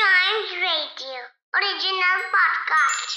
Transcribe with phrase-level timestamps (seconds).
[0.00, 1.20] Giant Radio
[2.34, 3.16] podcast.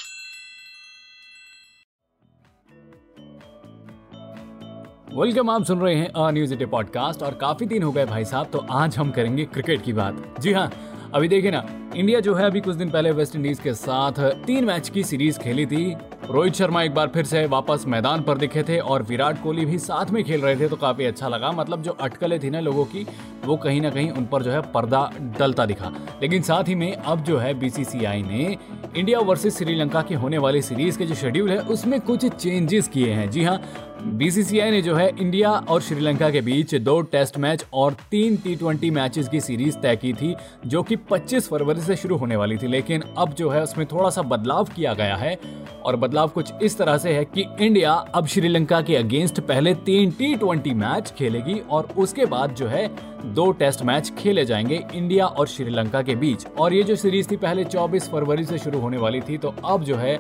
[5.16, 8.26] Welcome आप सुन रहे हैं अ न्यूज़ डे पॉडकास्ट और काफ़ी दिन हो गए भाई
[8.26, 10.68] साहब तो आज हम करेंगे क्रिकेट की बात जी हाँ
[11.14, 11.64] अभी देखिए ना,
[11.96, 15.38] इंडिया जो है अभी कुछ दिन पहले वेस्ट इंडीज के साथ तीन मैच की सीरीज़
[15.40, 15.84] खेली थी।
[16.30, 19.78] रोहित शर्मा एक बार फिर से वापस मैदान पर दिखे थे और विराट कोहली भी
[19.80, 22.86] साथ में खेल रहे थे तो काफ़ी अच्छा लगा। मतलब जो अटकलें थी ना लोगों
[22.86, 23.06] की,
[23.46, 25.92] वो कहीं ना कहीं उन पर जो है पर्दा डलता दिखा।
[26.22, 28.58] लेकिन साथ ही में अब जो है बीसीसीआई ने
[28.98, 33.12] इंडिया वर्सेस श्रीलंका की होने वाली सीरीज़ के जो शेड्यूल है, उसमें कुछ चेंजेस किए
[33.12, 33.60] हैं। जी हाँ
[34.06, 38.56] बीसीसीआई ने जो है इंडिया और श्रीलंका के बीच दो टेस्ट मैच और तीन टी
[38.56, 40.36] ट्वेंटी मैचेस की सीरीज़ तय की थी,
[40.66, 44.10] जो कि 25 फरवरी से शुरू होने वाली थी। लेकिन अब जो है उसमें थोड़ा
[44.10, 45.40] सा बदलाव किया गया है
[45.84, 50.12] और बदलाव कुछ इस तरह से है कि इंडिया अब श्रीलंका के अगेंस्ट पहले तीन
[50.12, 52.88] टी ट्वेंटी मैच खेलेगी और उसके बाद जो है
[53.34, 57.38] दो टेस्ट मैच खेले जाएँगे इंडिया और श्रीलंका के बीच। और ये जो सीरीज़ थी
[57.38, 60.20] पहले 24 फरवरी से शुरू होने वाली थी तो अब जो है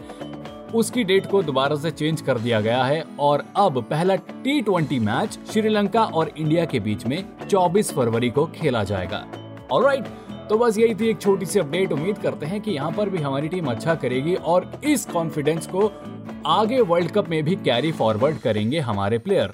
[0.73, 4.99] उसकी डेट को दोबारा से चेंज कर दिया गया है और अब पहला टी ट्वेंटी
[4.99, 9.25] मैच श्रीलंका और इंडिया के बीच में 24 फरवरी को खेला जाएगा।
[9.71, 10.07] ऑलराइट
[10.49, 13.17] तो बस यही थी एक छोटी सी अपडेट। उम्मीद करते हैं कि यहाँ पर भी
[13.17, 15.91] हमारी टीम अच्छा करेगी और इस कॉन्फिडेंस को
[16.45, 19.53] आगे वर्ल्ड कप में भी कैरी फॉरवर्ड करेंगे हमारे प्लेयर